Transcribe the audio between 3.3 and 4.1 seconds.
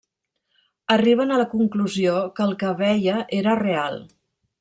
era real.